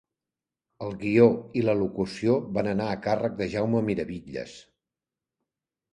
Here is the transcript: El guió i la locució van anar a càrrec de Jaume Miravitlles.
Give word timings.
El 0.85 0.95
guió 1.03 1.27
i 1.61 1.63
la 1.67 1.75
locució 1.83 2.39
van 2.59 2.71
anar 2.73 2.89
a 2.95 2.97
càrrec 3.09 3.39
de 3.43 3.49
Jaume 3.55 3.85
Miravitlles. 3.91 4.57